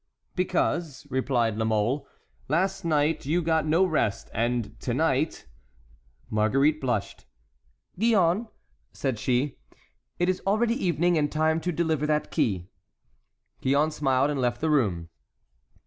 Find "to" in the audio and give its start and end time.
4.79-4.95, 11.61-11.71